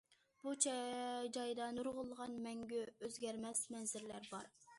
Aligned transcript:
بۇ 0.45 0.53
جايدا 0.65 1.67
نۇرغۇنلىغان 1.75 2.35
مەڭگۈ 2.47 2.83
ئۆزگەرمەس 3.01 3.63
مەنزىرىلەر 3.77 4.31
بار. 4.35 4.55